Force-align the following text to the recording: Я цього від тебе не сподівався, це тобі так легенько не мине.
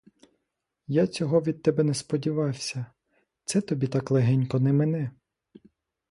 Я 0.87 1.07
цього 1.07 1.41
від 1.41 1.61
тебе 1.63 1.83
не 1.83 1.93
сподівався, 1.93 2.85
це 3.45 3.61
тобі 3.61 3.87
так 3.87 4.11
легенько 4.11 4.59
не 4.59 4.73
мине. 4.73 5.11